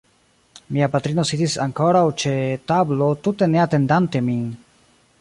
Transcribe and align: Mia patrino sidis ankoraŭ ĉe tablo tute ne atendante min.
Mia 0.77 0.87
patrino 0.95 1.25
sidis 1.31 1.59
ankoraŭ 1.67 2.03
ĉe 2.23 2.35
tablo 2.73 3.13
tute 3.27 3.53
ne 3.55 3.65
atendante 3.69 4.27
min. 4.33 4.45